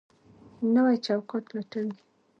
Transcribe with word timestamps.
نوی 0.73 0.95
چوکاټ 1.05 1.45
لټوي. 1.57 1.95